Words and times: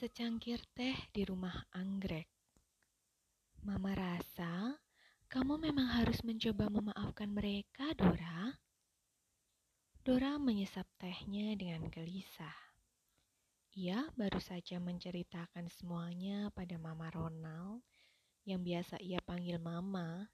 Secangkir 0.00 0.64
teh 0.72 0.96
di 1.12 1.28
rumah 1.28 1.52
anggrek. 1.76 2.24
Mama 3.68 3.92
rasa 3.92 4.72
kamu 5.28 5.60
memang 5.60 5.92
harus 5.92 6.24
mencoba 6.24 6.72
memaafkan 6.72 7.28
mereka, 7.28 7.92
Dora. 7.92 8.48
Dora 10.00 10.40
menyesap 10.40 10.88
tehnya 10.96 11.52
dengan 11.52 11.92
gelisah. 11.92 12.56
Ia 13.76 14.08
baru 14.16 14.40
saja 14.40 14.80
menceritakan 14.80 15.68
semuanya 15.68 16.48
pada 16.56 16.80
Mama 16.80 17.12
Ronald, 17.12 17.84
yang 18.48 18.64
biasa 18.64 19.04
ia 19.04 19.20
panggil 19.20 19.60
Mama, 19.60 20.32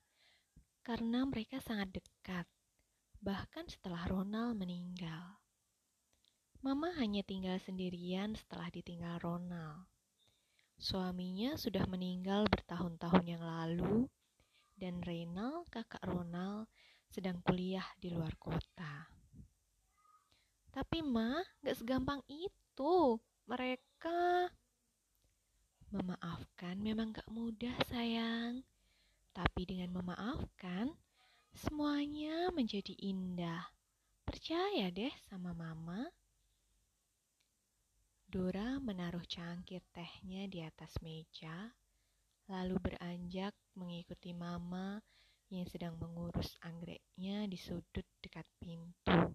karena 0.86 1.26
mereka 1.26 1.58
sangat 1.58 1.90
dekat, 1.90 2.46
bahkan 3.18 3.66
setelah 3.66 4.06
Ronald 4.06 4.62
meninggal. 4.62 5.42
Mama 6.66 6.90
hanya 6.98 7.22
tinggal 7.22 7.62
sendirian 7.62 8.34
setelah 8.34 8.66
ditinggal 8.74 9.22
Ronald. 9.22 9.86
Suaminya 10.74 11.54
sudah 11.54 11.86
meninggal 11.86 12.42
bertahun-tahun 12.50 13.22
yang 13.22 13.38
lalu, 13.38 14.10
dan 14.74 14.98
Reynald, 15.06 15.70
kakak 15.70 16.02
Ronald, 16.02 16.66
sedang 17.06 17.38
kuliah 17.46 17.86
di 18.02 18.10
luar 18.10 18.34
kota. 18.42 19.06
Tapi 20.74 21.06
Ma, 21.06 21.38
gak 21.62 21.78
segampang 21.78 22.26
itu. 22.26 23.14
Mereka... 23.46 24.50
Memaafkan 25.94 26.82
memang 26.82 27.14
gak 27.14 27.30
mudah, 27.30 27.78
sayang. 27.86 28.66
Tapi 29.30 29.70
dengan 29.70 30.02
memaafkan, 30.02 30.98
semuanya 31.54 32.50
menjadi 32.50 32.90
indah. 32.98 33.70
Percaya 34.26 34.90
deh 34.90 35.14
sama 35.30 35.54
Mama. 35.54 36.10
Dora 38.26 38.82
menaruh 38.82 39.22
cangkir 39.22 39.86
tehnya 39.94 40.50
di 40.50 40.58
atas 40.58 40.98
meja, 40.98 41.70
lalu 42.50 42.74
beranjak 42.82 43.54
mengikuti 43.78 44.34
Mama 44.34 44.98
yang 45.46 45.62
sedang 45.70 45.94
mengurus 46.02 46.58
anggreknya 46.66 47.46
di 47.46 47.54
sudut 47.54 48.02
dekat 48.18 48.42
pintu. 48.58 49.30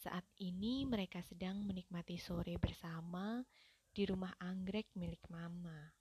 Saat 0.00 0.24
ini 0.40 0.88
mereka 0.88 1.20
sedang 1.20 1.60
menikmati 1.68 2.16
sore 2.16 2.56
bersama 2.56 3.44
di 3.92 4.08
rumah 4.08 4.32
anggrek 4.40 4.88
milik 4.96 5.20
Mama. 5.28 5.92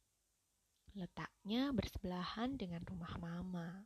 Letaknya 0.95 1.75
bersebelahan 1.75 2.55
dengan 2.55 2.88
rumah 2.88 3.19
Mama. 3.19 3.83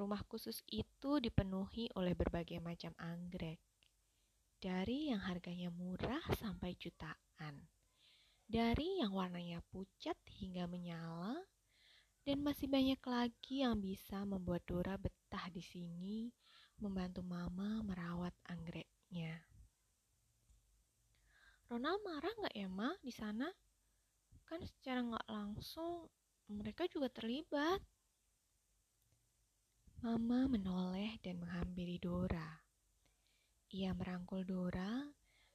Rumah 0.00 0.24
khusus 0.32 0.64
itu 0.72 1.20
dipenuhi 1.20 1.92
oleh 1.92 2.16
berbagai 2.16 2.56
macam 2.56 2.96
anggrek 2.96 3.60
dari 4.62 5.10
yang 5.10 5.18
harganya 5.26 5.74
murah 5.74 6.22
sampai 6.38 6.78
jutaan, 6.78 7.66
dari 8.46 9.02
yang 9.02 9.10
warnanya 9.10 9.58
pucat 9.74 10.14
hingga 10.38 10.70
menyala, 10.70 11.34
dan 12.22 12.38
masih 12.46 12.70
banyak 12.70 13.02
lagi 13.02 13.66
yang 13.66 13.82
bisa 13.82 14.22
membuat 14.22 14.62
Dora 14.62 14.94
betah 14.94 15.50
di 15.50 15.58
sini 15.58 16.30
membantu 16.78 17.26
Mama 17.26 17.82
merawat 17.82 18.30
anggreknya. 18.46 19.42
Ronald 21.66 21.98
marah 22.06 22.30
nggak 22.30 22.54
ya, 22.54 22.70
Ma, 22.70 22.94
di 23.02 23.10
sana? 23.10 23.50
Kan 24.46 24.62
secara 24.62 25.02
nggak 25.02 25.26
langsung 25.26 26.06
mereka 26.46 26.86
juga 26.86 27.10
terlibat. 27.10 27.82
Mama 30.06 30.46
menoleh 30.46 31.18
dan 31.18 31.42
menghampiri 31.42 31.98
Dora. 31.98 32.61
Ia 33.72 33.96
merangkul 33.96 34.44
Dora 34.44 35.00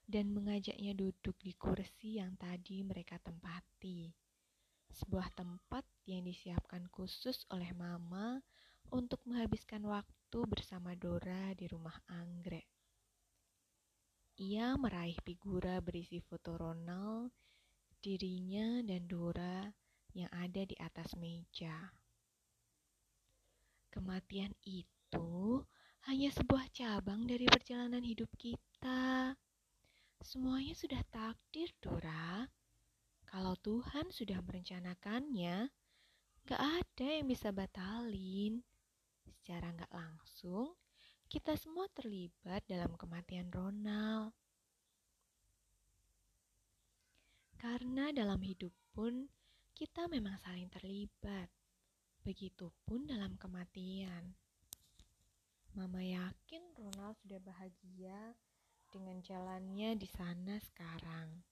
dan 0.09 0.33
mengajaknya 0.33 0.97
duduk 0.97 1.37
di 1.37 1.53
kursi 1.53 2.17
yang 2.17 2.33
tadi 2.33 2.81
mereka 2.81 3.21
tempati. 3.21 4.09
Sebuah 4.89 5.29
tempat 5.37 5.85
yang 6.09 6.25
disiapkan 6.25 6.89
khusus 6.89 7.45
oleh 7.53 7.69
Mama 7.77 8.41
untuk 8.89 9.21
menghabiskan 9.29 9.85
waktu 9.85 10.39
bersama 10.49 10.97
Dora 10.97 11.53
di 11.53 11.69
rumah 11.69 11.93
anggrek. 12.09 12.65
Ia 14.41 14.73
meraih 14.81 15.17
figura 15.21 15.77
berisi 15.77 16.17
foto 16.17 16.57
Ronald, 16.57 17.29
dirinya 18.01 18.81
dan 18.81 19.05
Dora 19.05 19.61
yang 20.17 20.33
ada 20.33 20.65
di 20.65 20.73
atas 20.81 21.13
meja. 21.13 21.93
Kematian 23.93 24.57
itu 24.65 25.61
hanya 26.07 26.31
sebuah 26.31 26.71
cabang 26.71 27.27
dari 27.27 27.43
perjalanan 27.51 27.99
hidup 27.99 28.31
kita. 28.39 29.35
Semuanya 30.23 30.71
sudah 30.71 31.03
takdir, 31.11 31.67
Dora. 31.83 32.47
Kalau 33.27 33.59
Tuhan 33.59 34.07
sudah 34.07 34.39
merencanakannya, 34.39 35.67
gak 36.47 36.61
ada 36.63 37.07
yang 37.11 37.27
bisa 37.27 37.51
batalin. 37.51 38.63
Secara 39.27 39.75
gak 39.75 39.91
langsung, 39.91 40.79
kita 41.27 41.59
semua 41.59 41.91
terlibat 41.91 42.63
dalam 42.71 42.95
kematian 42.95 43.51
Ronald. 43.51 44.31
Karena 47.59 48.15
dalam 48.15 48.39
hidup 48.47 48.71
pun, 48.95 49.27
kita 49.75 50.07
memang 50.07 50.39
saling 50.39 50.71
terlibat. 50.71 51.51
Begitupun 52.23 53.11
dalam 53.11 53.35
kematian. 53.35 54.46
Mama 55.77 56.01
yakin 56.01 56.73
Ronald 56.73 57.21
sudah 57.21 57.37
bahagia 57.37 58.33
dengan 58.89 59.21
jalannya 59.21 59.93
di 59.93 60.09
sana 60.09 60.57
sekarang. 60.57 61.45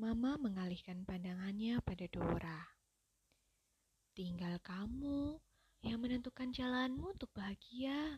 Mama 0.00 0.40
mengalihkan 0.40 1.04
pandangannya 1.04 1.84
pada 1.84 2.08
Dora. 2.08 2.64
Tinggal 4.16 4.56
kamu 4.64 5.36
yang 5.84 6.00
menentukan 6.00 6.48
jalanmu 6.48 7.12
untuk 7.12 7.28
bahagia. 7.36 8.16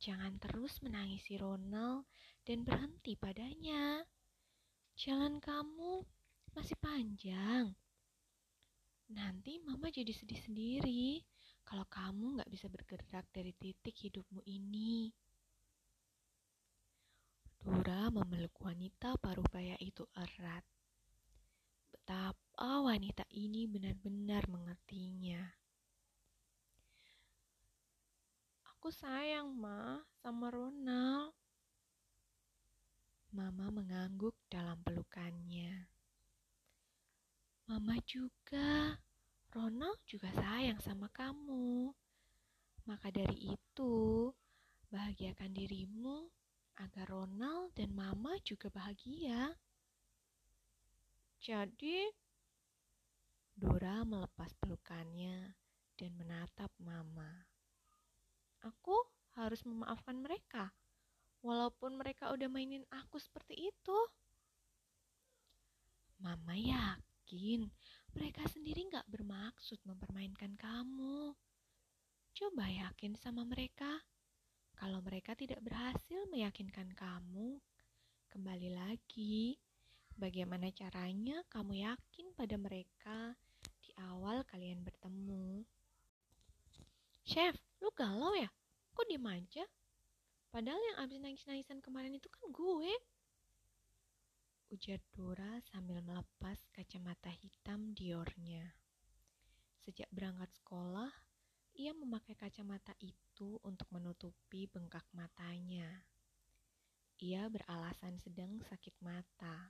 Jangan 0.00 0.40
terus 0.40 0.80
menangisi 0.80 1.36
Ronald 1.36 2.08
dan 2.48 2.64
berhenti 2.64 3.20
padanya. 3.20 4.00
Jalan 4.96 5.44
kamu 5.44 6.08
masih 6.56 6.80
panjang. 6.80 7.76
Nanti 9.12 9.60
mama 9.60 9.92
jadi 9.92 10.16
sedih 10.16 10.40
sendiri 10.40 11.20
kalau 11.70 11.86
kamu 11.86 12.34
nggak 12.34 12.50
bisa 12.50 12.66
bergerak 12.66 13.30
dari 13.30 13.54
titik 13.54 13.94
hidupmu 13.94 14.42
ini. 14.42 15.06
Dora 17.62 18.10
memeluk 18.10 18.58
wanita 18.58 19.14
paruh 19.22 19.46
baya 19.54 19.78
itu 19.78 20.02
erat. 20.18 20.66
Betapa 21.94 22.82
wanita 22.82 23.22
ini 23.30 23.70
benar-benar 23.70 24.50
mengertinya. 24.50 25.46
Aku 28.74 28.90
sayang, 28.90 29.54
Ma, 29.54 30.02
sama 30.18 30.50
Ronald. 30.50 31.30
Mama 33.30 33.70
mengangguk 33.70 34.34
dalam 34.50 34.82
pelukannya. 34.82 35.86
Mama 37.70 37.94
juga. 38.02 38.98
Ronald 39.50 39.98
juga 40.06 40.30
sayang 40.30 40.78
sama 40.78 41.10
kamu. 41.10 41.90
Maka 42.86 43.10
dari 43.10 43.50
itu, 43.50 44.30
bahagiakan 44.94 45.50
dirimu 45.50 46.30
agar 46.78 47.10
Ronald 47.10 47.74
dan 47.74 47.90
Mama 47.90 48.38
juga 48.46 48.70
bahagia. 48.70 49.58
Jadi, 51.42 52.06
Dora 53.58 54.06
melepas 54.06 54.54
pelukannya 54.62 55.58
dan 55.98 56.10
menatap 56.14 56.70
Mama. 56.78 57.44
Aku 58.62 58.96
harus 59.34 59.66
memaafkan 59.66 60.14
mereka, 60.14 60.70
walaupun 61.42 61.98
mereka 61.98 62.30
udah 62.30 62.46
mainin 62.46 62.86
aku 62.94 63.18
seperti 63.18 63.68
itu. 63.68 63.98
Mama 66.22 66.54
yakin 66.54 67.66
mereka 68.16 68.42
sendiri 68.50 68.90
gak 68.90 69.06
bermaksud 69.06 69.78
mempermainkan 69.86 70.58
kamu. 70.58 71.34
Coba 72.34 72.64
yakin 72.66 73.14
sama 73.14 73.46
mereka. 73.46 74.02
Kalau 74.74 75.04
mereka 75.04 75.36
tidak 75.36 75.60
berhasil 75.60 76.24
meyakinkan 76.32 76.88
kamu, 76.96 77.60
kembali 78.32 78.70
lagi. 78.72 79.60
Bagaimana 80.16 80.72
caranya 80.72 81.44
kamu 81.52 81.84
yakin 81.84 82.32
pada 82.32 82.56
mereka 82.56 83.36
di 83.80 83.92
awal 84.00 84.42
kalian 84.48 84.80
bertemu? 84.80 85.64
Chef, 87.24 87.54
lu 87.84 87.92
galau 87.92 88.32
ya? 88.34 88.48
Kok 88.96 89.06
diem 89.06 89.26
aja? 89.28 89.64
Padahal 90.50 90.82
yang 90.82 90.98
abis 91.06 91.18
nangis-nangisan 91.22 91.78
kemarin 91.78 92.16
itu 92.16 92.26
kan 92.26 92.42
gue 92.50 92.92
ujar 94.70 95.02
Dora 95.10 95.58
sambil 95.66 95.98
melepas 95.98 96.54
kacamata 96.70 97.26
hitam 97.42 97.90
Diornya. 97.90 98.70
Sejak 99.82 100.06
berangkat 100.14 100.46
sekolah, 100.62 101.10
ia 101.74 101.90
memakai 101.90 102.38
kacamata 102.38 102.94
itu 103.02 103.58
untuk 103.66 103.90
menutupi 103.90 104.70
bengkak 104.70 105.02
matanya. 105.10 106.06
ia 107.20 107.52
beralasan 107.52 108.16
sedang 108.16 108.64
sakit 108.64 108.96
mata. 109.04 109.68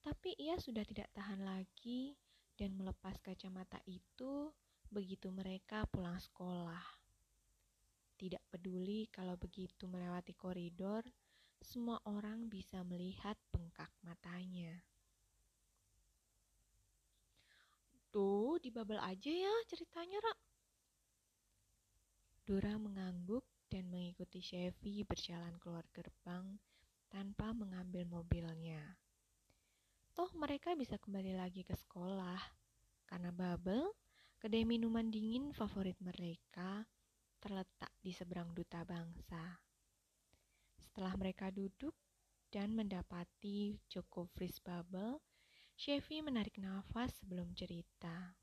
Tapi 0.00 0.32
ia 0.40 0.56
sudah 0.56 0.80
tidak 0.88 1.12
tahan 1.12 1.44
lagi 1.44 2.16
dan 2.56 2.72
melepas 2.80 3.20
kacamata 3.20 3.76
itu 3.84 4.48
begitu 4.88 5.28
mereka 5.28 5.84
pulang 5.92 6.16
sekolah. 6.16 6.80
Tidak 8.16 8.40
peduli 8.48 9.04
kalau 9.12 9.36
begitu 9.36 9.84
melewati 9.84 10.32
koridor, 10.32 11.04
semua 11.62 11.98
orang 12.06 12.46
bisa 12.50 12.80
melihat 12.86 13.34
bengkak 13.50 13.90
matanya. 14.02 14.82
Tuh, 18.08 18.56
dibabel 18.58 18.98
aja 18.98 19.30
ya 19.30 19.54
ceritanya, 19.68 20.18
Rak. 20.22 20.38
Dora 22.48 22.80
mengangguk 22.80 23.44
dan 23.68 23.92
mengikuti 23.92 24.40
Chevy 24.40 25.04
berjalan 25.04 25.52
keluar 25.60 25.84
gerbang 25.92 26.56
tanpa 27.12 27.52
mengambil 27.52 28.08
mobilnya. 28.08 28.96
Toh 30.16 30.32
mereka 30.32 30.72
bisa 30.72 30.96
kembali 30.96 31.36
lagi 31.36 31.62
ke 31.68 31.76
sekolah 31.76 32.40
karena 33.04 33.28
Bubble, 33.32 33.92
kedai 34.40 34.64
minuman 34.64 35.12
dingin 35.12 35.52
favorit 35.52 35.96
mereka, 36.00 36.84
terletak 37.40 37.92
di 38.00 38.12
seberang 38.12 38.52
duta 38.56 38.84
bangsa. 38.84 39.67
Setelah 40.98 41.14
mereka 41.14 41.46
duduk 41.54 41.94
dan 42.50 42.74
mendapati 42.74 43.78
Joko 43.86 44.26
Freeze 44.34 44.58
Bubble, 44.58 45.22
Chevy 45.78 46.26
menarik 46.26 46.58
nafas 46.58 47.14
sebelum 47.22 47.54
cerita. 47.54 48.34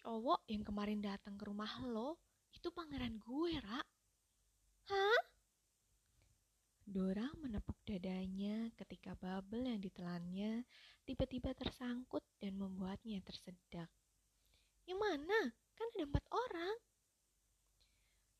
Cowok 0.00 0.48
yang 0.48 0.64
kemarin 0.64 1.04
datang 1.04 1.36
ke 1.36 1.44
rumah 1.44 1.68
lo, 1.84 2.16
itu 2.48 2.72
pangeran 2.72 3.20
gue, 3.20 3.60
Ra. 3.60 3.84
Hah? 4.88 5.20
Dora 6.88 7.28
menepuk 7.36 7.76
dadanya 7.84 8.72
ketika 8.72 9.20
bubble 9.20 9.68
yang 9.68 9.84
ditelannya 9.84 10.64
tiba-tiba 11.04 11.52
tersangkut 11.52 12.24
dan 12.40 12.56
membuatnya 12.56 13.20
tersedak. 13.20 13.92
Yang 14.88 14.96
mana? 14.96 15.52
Kan 15.76 15.92
ada 15.92 16.08
empat 16.08 16.24
orang. 16.32 16.72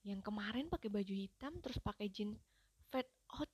Yang 0.09 0.25
kemarin 0.25 0.73
pakai 0.73 0.89
baju 0.89 1.13
hitam 1.13 1.61
terus 1.61 1.77
pakai 1.85 2.09
jeans 2.09 2.41
fat 2.89 3.05
out, 3.37 3.53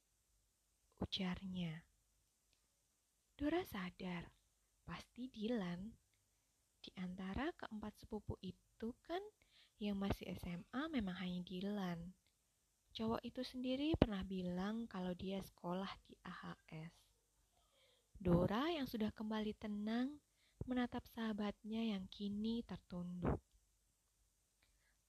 ujarnya. 1.03 1.83
Dora 3.35 3.59
sadar, 3.67 4.31
pasti 4.87 5.27
Dilan. 5.27 5.91
Di 6.79 6.95
antara 7.03 7.51
keempat 7.59 7.99
sepupu 7.99 8.39
itu 8.39 8.95
kan 9.03 9.19
yang 9.83 9.99
masih 9.99 10.31
SMA 10.39 10.87
memang 10.95 11.19
hanya 11.19 11.43
Dilan. 11.43 11.99
Cowok 12.95 13.27
itu 13.27 13.43
sendiri 13.43 13.99
pernah 13.99 14.23
bilang 14.23 14.87
kalau 14.87 15.11
dia 15.19 15.43
sekolah 15.43 15.91
di 16.07 16.15
AHS. 16.23 16.95
Dora 18.15 18.71
yang 18.71 18.87
sudah 18.87 19.11
kembali 19.11 19.59
tenang 19.59 20.23
menatap 20.71 21.03
sahabatnya 21.11 21.83
yang 21.83 22.07
kini 22.07 22.63
tertunduk. 22.63 23.43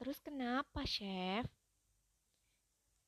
Terus 0.06 0.22
kenapa, 0.22 0.86
Chef? 0.86 1.50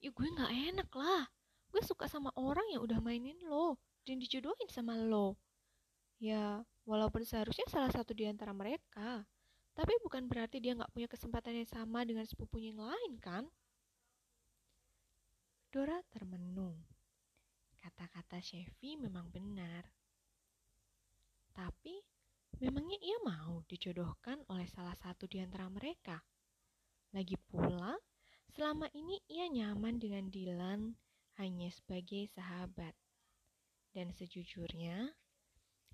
Ya 0.01 0.09
gue 0.09 0.27
gak 0.33 0.49
enak 0.49 0.89
lah. 0.97 1.29
Gue 1.69 1.85
suka 1.85 2.09
sama 2.09 2.33
orang 2.33 2.65
yang 2.73 2.81
udah 2.81 2.97
mainin 2.97 3.37
lo 3.45 3.77
dan 4.01 4.17
dijodohin 4.17 4.65
sama 4.65 4.97
lo. 4.97 5.37
Ya, 6.17 6.65
walaupun 6.89 7.21
seharusnya 7.21 7.69
salah 7.69 7.93
satu 7.93 8.17
di 8.17 8.25
antara 8.25 8.49
mereka. 8.49 9.21
Tapi 9.77 9.93
bukan 10.01 10.25
berarti 10.25 10.57
dia 10.57 10.73
nggak 10.73 10.89
punya 10.89 11.05
kesempatan 11.05 11.61
yang 11.61 11.69
sama 11.69 12.01
dengan 12.01 12.25
sepupunya 12.25 12.73
yang 12.73 12.81
lain, 12.81 13.13
kan? 13.21 13.45
Dora 15.69 16.01
termenung. 16.09 16.81
Kata-kata 17.77 18.41
Chevy 18.41 18.97
memang 18.97 19.29
benar. 19.29 19.85
Tapi, 21.53 22.01
memangnya 22.57 22.97
ia 23.05 23.21
mau 23.21 23.61
dijodohkan 23.69 24.41
oleh 24.49 24.65
salah 24.65 24.97
satu 24.97 25.29
di 25.29 25.37
antara 25.37 25.69
mereka? 25.69 26.17
Lagi 27.15 27.39
pula, 27.47 27.95
selama 28.51 28.91
ini 28.91 29.21
ia 29.31 29.47
nyaman 29.47 29.95
dengan 30.01 30.27
Dylan 30.27 30.95
hanya 31.39 31.69
sebagai 31.71 32.27
sahabat. 32.33 32.91
Dan 33.95 34.11
sejujurnya, 34.11 35.15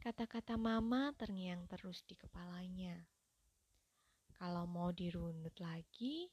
kata-kata 0.02 0.58
mama 0.58 1.14
terngiang 1.16 1.70
terus 1.70 2.02
di 2.10 2.18
kepalanya. 2.18 3.06
Kalau 4.34 4.66
mau 4.66 4.90
dirunut 4.92 5.54
lagi, 5.62 6.28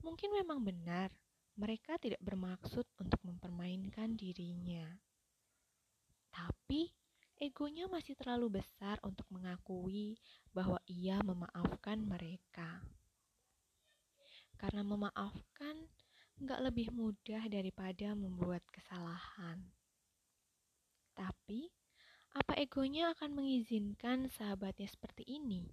mungkin 0.00 0.32
memang 0.32 0.62
benar 0.64 1.12
mereka 1.52 2.00
tidak 2.00 2.22
bermaksud 2.24 2.86
untuk 2.96 3.20
mempermainkan 3.26 4.16
dirinya. 4.16 4.88
Tapi 6.32 6.88
egonya 7.36 7.90
masih 7.92 8.16
terlalu 8.16 8.62
besar 8.62 8.96
untuk 9.04 9.28
mengakui 9.28 10.16
bahwa 10.56 10.80
ia 10.88 11.20
memaafkan 11.20 12.00
mereka. 12.00 12.80
Karena 14.62 14.86
memaafkan 14.86 15.90
nggak 16.38 16.60
lebih 16.70 16.94
mudah 16.94 17.50
daripada 17.50 18.14
membuat 18.14 18.62
kesalahan. 18.70 19.58
Tapi, 21.18 21.66
apa 22.38 22.54
egonya 22.54 23.10
akan 23.10 23.42
mengizinkan 23.42 24.30
sahabatnya 24.30 24.86
seperti 24.86 25.26
ini? 25.26 25.66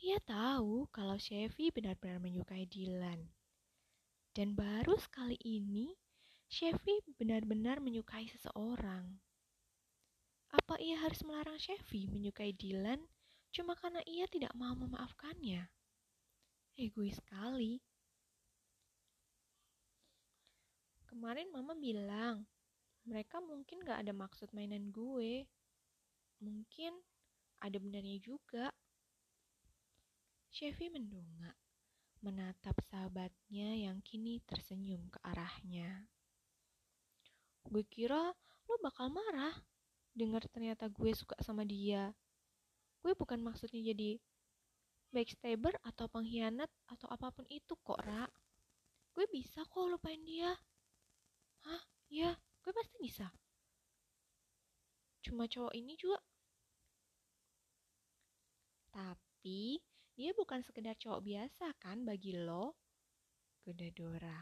Ia 0.00 0.16
tahu 0.24 0.88
kalau 0.88 1.20
Chevy 1.20 1.68
benar-benar 1.68 2.24
menyukai 2.24 2.64
Dylan. 2.64 3.28
Dan 4.32 4.56
baru 4.56 4.96
sekali 4.96 5.36
ini, 5.44 5.92
Chevy 6.48 7.04
benar-benar 7.20 7.84
menyukai 7.84 8.24
seseorang. 8.32 9.20
Apa 10.48 10.80
ia 10.80 10.96
harus 11.04 11.20
melarang 11.20 11.60
Chevy 11.60 12.08
menyukai 12.08 12.56
Dylan 12.56 13.04
cuma 13.52 13.76
karena 13.76 14.00
ia 14.08 14.24
tidak 14.24 14.56
mau 14.56 14.72
memaafkannya? 14.72 15.68
Egois 16.78 17.18
sekali. 17.18 17.82
Kemarin 21.10 21.50
mama 21.50 21.74
bilang, 21.74 22.46
mereka 23.02 23.42
mungkin 23.42 23.82
gak 23.82 24.06
ada 24.06 24.14
maksud 24.14 24.54
mainan 24.54 24.94
gue. 24.94 25.42
Mungkin 26.38 26.94
ada 27.58 27.74
benarnya 27.82 28.22
juga. 28.22 28.70
Chevy 30.54 30.86
mendongak, 30.86 31.58
menatap 32.22 32.78
sahabatnya 32.86 33.74
yang 33.74 33.98
kini 34.06 34.38
tersenyum 34.46 35.10
ke 35.10 35.18
arahnya. 35.26 36.06
Gue 37.66 37.82
kira 37.90 38.30
lo 38.70 38.74
bakal 38.78 39.10
marah 39.10 39.66
dengar 40.14 40.46
ternyata 40.46 40.86
gue 40.86 41.10
suka 41.10 41.34
sama 41.42 41.66
dia. 41.66 42.14
Gue 43.02 43.18
bukan 43.18 43.42
maksudnya 43.42 43.82
jadi 43.90 44.22
backstabber 45.12 45.74
atau 45.84 46.06
pengkhianat 46.08 46.68
atau 46.88 47.08
apa 47.08 47.32
pun 47.32 47.44
itu 47.48 47.74
kok, 47.80 48.00
Ra. 48.04 48.28
Gue 49.12 49.24
bisa 49.30 49.64
kok 49.66 49.88
lupain 49.88 50.20
dia. 50.22 50.52
Hah? 51.66 51.82
Ya, 52.08 52.32
gue 52.64 52.72
pasti 52.72 52.96
bisa. 53.00 53.28
Cuma 55.24 55.44
cowok 55.44 55.74
ini 55.76 55.92
juga. 55.98 56.20
Tapi, 58.88 59.76
dia 60.16 60.30
bukan 60.34 60.64
sekedar 60.64 60.96
cowok 60.96 61.20
biasa 61.20 61.76
kan 61.78 62.02
bagi 62.02 62.34
lo? 62.38 62.74
Gede 63.62 63.92
Dora. 63.92 64.40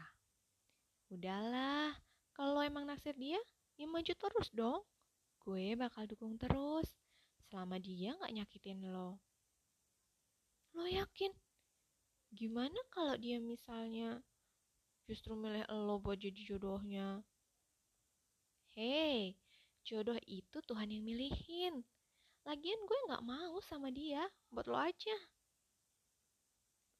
Udahlah, 1.11 1.91
kalau 2.31 2.63
emang 2.63 2.87
naksir 2.87 3.15
dia, 3.19 3.39
ya 3.75 3.85
maju 3.87 4.13
terus 4.15 4.49
dong. 4.55 4.81
Gue 5.43 5.75
bakal 5.75 6.07
dukung 6.07 6.35
terus, 6.39 6.87
selama 7.47 7.79
dia 7.79 8.15
gak 8.19 8.33
nyakitin 8.35 8.87
lo. 8.91 9.19
Lo 10.77 10.85
yakin? 10.85 11.33
Gimana 12.29 12.77
kalau 12.93 13.17
dia 13.17 13.41
misalnya 13.41 14.21
justru 15.09 15.33
milih 15.33 15.65
lo 15.73 15.97
buat 15.97 16.21
jadi 16.21 16.37
jodohnya? 16.37 17.25
Hei, 18.77 19.33
jodoh 19.81 20.21
itu 20.29 20.61
Tuhan 20.61 20.93
yang 20.93 21.01
milihin. 21.01 21.81
Lagian 22.45 22.77
gue 22.85 22.99
gak 23.09 23.25
mau 23.25 23.57
sama 23.65 23.89
dia, 23.89 24.29
buat 24.53 24.69
lo 24.69 24.77
aja. 24.77 25.17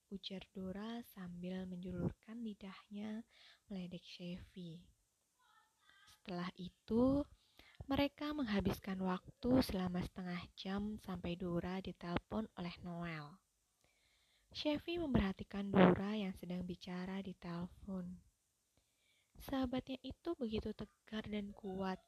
Ujar 0.09 0.41
Dora 0.49 1.05
sambil 1.13 1.69
menjulurkan 1.69 2.41
lidahnya 2.41 3.21
meledek 3.69 4.01
Chevy. 4.01 4.81
Setelah 6.17 6.49
itu, 6.57 7.21
mereka 7.85 8.33
menghabiskan 8.33 8.97
waktu 9.05 9.61
selama 9.61 10.01
setengah 10.01 10.41
jam 10.57 10.97
sampai 11.05 11.37
Dora 11.37 11.77
ditelepon 11.77 12.49
oleh 12.57 12.73
Noel. 12.81 13.37
Chevy 14.53 14.99
memperhatikan 15.01 15.67
Dora 15.67 16.15
yang 16.15 16.31
sedang 16.35 16.63
bicara 16.63 17.19
di 17.19 17.35
telepon. 17.35 18.07
Sahabatnya 19.37 19.99
itu 20.01 20.33
begitu 20.35 20.73
tegar 20.73 21.23
dan 21.27 21.53
kuat, 21.53 21.99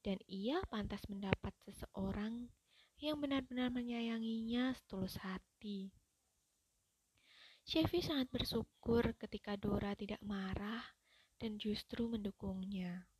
dan 0.00 0.18
ia 0.30 0.62
pantas 0.70 1.02
mendapat 1.10 1.52
seseorang 1.66 2.48
yang 3.02 3.20
benar-benar 3.20 3.68
menyayanginya 3.68 4.72
setulus 4.72 5.20
hati. 5.20 5.92
Chevy 7.66 7.98
sangat 7.98 8.30
bersyukur 8.30 9.18
ketika 9.18 9.58
Dora 9.58 9.92
tidak 9.98 10.22
marah 10.22 10.86
dan 11.36 11.58
justru 11.58 12.06
mendukungnya. 12.06 13.10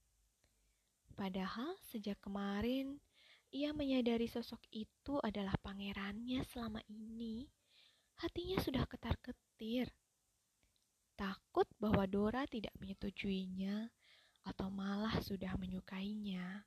Padahal 1.18 1.74
sejak 1.82 2.22
kemarin 2.22 3.02
ia 3.50 3.74
menyadari 3.74 4.30
sosok 4.30 4.62
itu 4.70 5.18
adalah 5.24 5.56
pangerannya 5.60 6.44
selama 6.46 6.78
ini. 6.86 7.48
Hatinya 8.16 8.56
sudah 8.64 8.88
ketar-ketir. 8.88 9.92
Takut 11.16 11.68
bahwa 11.76 12.08
Dora 12.08 12.48
tidak 12.48 12.72
menyetujuinya 12.80 13.92
atau 14.48 14.72
malah 14.72 15.20
sudah 15.20 15.52
menyukainya. 15.60 16.64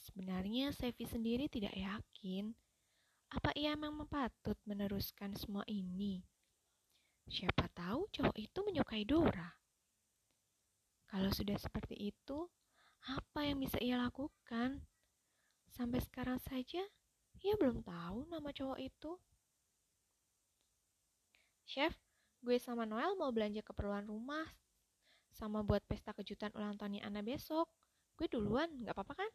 Sebenarnya 0.00 0.72
Sevi 0.72 1.04
sendiri 1.04 1.48
tidak 1.48 1.76
yakin 1.76 2.56
apa 3.30 3.54
ia 3.54 3.78
memang 3.78 4.10
patut 4.10 4.58
meneruskan 4.66 5.38
semua 5.38 5.62
ini. 5.70 6.18
Siapa 7.30 7.70
tahu 7.70 8.10
cowok 8.10 8.36
itu 8.36 8.58
menyukai 8.66 9.06
Dora. 9.06 9.46
Kalau 11.06 11.30
sudah 11.30 11.54
seperti 11.54 12.10
itu, 12.10 12.50
apa 13.06 13.46
yang 13.46 13.62
bisa 13.62 13.78
ia 13.78 14.02
lakukan? 14.02 14.82
Sampai 15.70 16.02
sekarang 16.02 16.42
saja, 16.42 16.82
ia 17.40 17.54
belum 17.54 17.86
tahu 17.86 18.26
nama 18.26 18.50
cowok 18.50 18.78
itu. 18.82 19.14
Chef, 21.70 21.94
gue 22.42 22.58
sama 22.58 22.82
Noel 22.82 23.14
mau 23.14 23.30
belanja 23.30 23.62
keperluan 23.62 24.02
rumah 24.10 24.42
sama 25.30 25.62
buat 25.62 25.78
pesta 25.86 26.10
kejutan 26.10 26.50
ulang 26.58 26.74
tahunnya 26.74 27.06
Ana 27.06 27.22
besok. 27.22 27.70
Gue 28.18 28.26
duluan, 28.26 28.66
nggak 28.82 28.90
apa-apa 28.90 29.22
kan? 29.22 29.30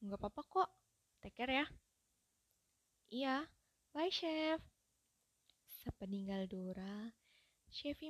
Nggak 0.00 0.16
apa-apa 0.16 0.42
kok. 0.48 0.70
Take 1.20 1.36
care 1.36 1.52
ya. 1.52 1.66
Iya, 3.12 3.36
bye 3.92 4.08
chef. 4.08 4.64
Sepeninggal 5.84 6.48
Dora, 6.48 7.12
Chevy 7.68 8.08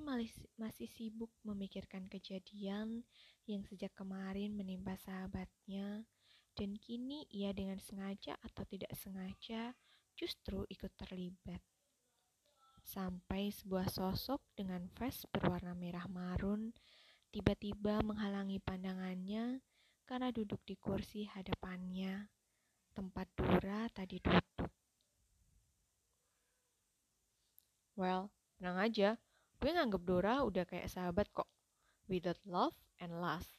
masih 0.55 0.87
sibuk 0.87 1.35
memikirkan 1.43 2.07
kejadian 2.07 3.03
yang 3.51 3.67
sejak 3.67 3.91
kemarin 3.99 4.55
menimpa 4.55 4.95
sahabatnya 5.03 6.07
dan 6.55 6.79
kini 6.79 7.27
ia 7.27 7.51
dengan 7.51 7.83
sengaja 7.83 8.39
atau 8.39 8.63
tidak 8.71 8.95
sengaja 8.95 9.75
justru 10.15 10.63
ikut 10.71 10.95
terlibat. 10.95 11.59
Sampai 12.87 13.51
sebuah 13.51 13.91
sosok 13.91 14.39
dengan 14.55 14.87
vest 14.95 15.27
berwarna 15.35 15.75
merah 15.75 16.07
marun 16.07 16.71
tiba-tiba 17.35 17.99
menghalangi 18.07 18.63
pandangannya 18.63 19.59
karena 20.07 20.31
duduk 20.31 20.63
di 20.63 20.79
kursi 20.79 21.27
hadapannya, 21.27 22.31
tempat 22.95 23.27
Dora 23.35 23.91
tadi 23.91 24.23
duduk. 24.23 24.71
Well, 27.99 28.31
tenang 28.55 28.79
aja. 28.79 29.19
Gue 29.59 29.75
nganggep 29.75 30.07
Dora 30.07 30.47
udah 30.47 30.63
kayak 30.63 30.87
sahabat 30.87 31.27
kok. 31.35 31.51
Without 32.07 32.39
love 32.47 32.79
and 33.03 33.19
lust. 33.19 33.51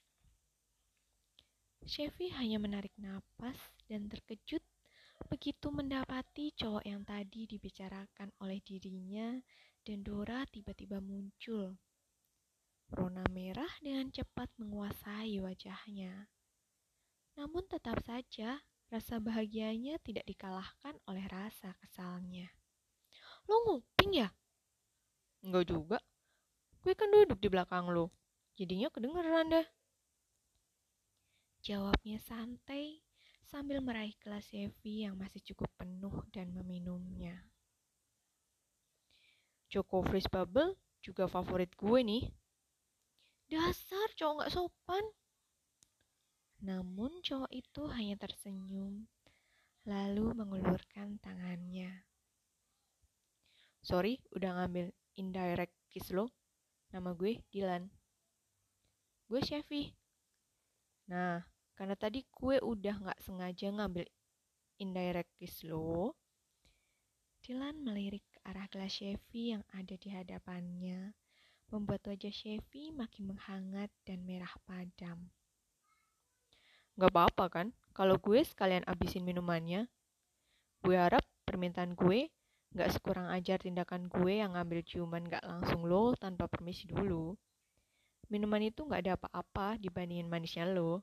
Chevy 1.83 2.31
hanya 2.31 2.63
menarik 2.63 2.95
napas 2.95 3.59
dan 3.91 4.07
terkejut 4.07 4.63
begitu 5.25 5.73
mendapati 5.73 6.53
cowok 6.53 6.85
yang 6.85 7.01
tadi 7.01 7.49
dibicarakan 7.49 8.29
oleh 8.37 8.61
dirinya 8.61 9.41
dan 9.81 10.05
Dora 10.05 10.45
tiba-tiba 10.45 11.01
muncul. 11.01 11.81
Rona 12.87 13.25
merah 13.33 13.71
dengan 13.81 14.07
cepat 14.13 14.47
menguasai 14.61 15.41
wajahnya. 15.41 16.29
Namun 17.35 17.65
tetap 17.65 17.99
saja 18.05 18.61
rasa 18.87 19.19
bahagianya 19.19 19.99
tidak 20.05 20.23
dikalahkan 20.23 20.95
oleh 21.07 21.25
rasa 21.27 21.75
kesalnya. 21.83 22.47
Lo 23.47 23.63
nguping 23.67 24.23
ya? 24.23 24.29
Enggak 25.43 25.67
juga. 25.67 25.99
Gue 26.83 26.95
kan 26.95 27.11
duduk 27.11 27.39
di 27.39 27.51
belakang 27.51 27.91
lo. 27.91 28.11
Jadinya 28.55 28.87
kedengeran 28.87 29.51
dah. 29.51 29.67
Jawabnya 31.63 32.19
santai 32.23 33.06
sambil 33.47 33.79
meraih 33.79 34.11
kelas 34.19 34.51
Evi 34.51 35.07
yang 35.07 35.15
masih 35.15 35.39
cukup 35.39 35.71
penuh 35.79 36.27
dan 36.35 36.51
meminumnya. 36.51 37.47
Choco 39.71 40.03
Freeze 40.03 40.27
Bubble 40.27 40.75
juga 40.99 41.31
favorit 41.31 41.71
gue 41.79 41.99
nih. 42.03 42.23
Dasar 43.47 44.11
cowok 44.19 44.35
gak 44.43 44.51
sopan. 44.51 45.05
Namun 46.59 47.23
cowok 47.23 47.51
itu 47.55 47.87
hanya 47.95 48.19
tersenyum, 48.19 49.07
lalu 49.87 50.35
mengulurkan 50.35 51.15
tangannya. 51.23 52.03
Sorry, 53.79 54.19
udah 54.35 54.59
ngambil 54.59 54.91
indirect 55.15 55.75
kiss 55.87 56.11
lo. 56.11 56.27
Nama 56.91 57.15
gue 57.15 57.39
Dilan. 57.47 57.87
Gue 59.31 59.39
Chevy. 59.39 59.95
Nah, 61.07 61.39
karena 61.77 61.93
tadi 61.93 62.25
gue 62.25 62.57
udah 62.57 62.95
gak 63.05 63.21
sengaja 63.21 63.69
ngambil 63.69 64.09
indirect 64.81 65.29
kiss 65.37 65.61
lo. 65.61 66.17
Dilan 67.45 67.85
melirik 67.85 68.25
ke 68.33 68.41
arah 68.43 68.65
gelas 68.67 68.97
Chevy 68.97 69.53
yang 69.53 69.63
ada 69.71 69.93
di 69.93 70.09
hadapannya, 70.09 71.13
membuat 71.69 72.03
wajah 72.09 72.33
Chevy 72.33 72.89
makin 72.89 73.31
menghangat 73.31 73.93
dan 74.03 74.25
merah 74.25 74.51
padam. 74.65 75.29
Gak 76.97 77.13
apa-apa 77.13 77.45
kan, 77.47 77.67
kalau 77.93 78.17
gue 78.17 78.41
sekalian 78.41 78.81
abisin 78.89 79.21
minumannya. 79.21 79.85
Gue 80.81 80.97
harap 80.97 81.21
permintaan 81.45 81.93
gue 81.93 82.33
Gak 82.75 82.99
sekurang 82.99 83.31
ajar 83.31 83.63
tindakan 83.63 84.11
gue 84.11 84.43
yang 84.43 84.53
ngambil 84.53 84.83
ciuman 84.83 85.23
gak 85.23 85.41
langsung 85.47 85.87
lo 85.87 86.11
tanpa 86.19 86.51
permisi 86.51 86.85
dulu. 86.85 87.33
Minuman 88.27 88.59
itu 88.59 88.83
gak 88.83 89.07
ada 89.07 89.15
apa-apa 89.15 89.79
dibandingin 89.79 90.27
manisnya 90.27 90.67
lo. 90.67 91.01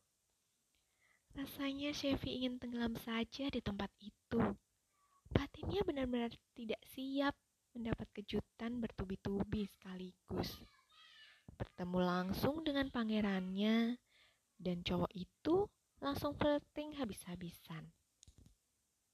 Rasanya 1.34 1.90
Chevy 1.90 2.38
ingin 2.38 2.62
tenggelam 2.62 2.94
saja 2.94 3.50
di 3.50 3.58
tempat 3.58 3.90
itu. 3.98 4.38
Batinnya 5.34 5.82
benar-benar 5.82 6.30
tidak 6.54 6.78
siap 6.94 7.34
mendapat 7.74 8.06
kejutan 8.14 8.78
bertubi-tubi 8.78 9.66
sekaligus. 9.66 10.62
Bertemu 11.58 11.98
langsung 11.98 12.62
dengan 12.62 12.86
pangerannya, 12.86 13.98
dan 14.62 14.86
cowok 14.86 15.10
itu 15.10 15.66
langsung 15.98 16.38
flirting 16.38 16.94
habis-habisan. 17.02 17.90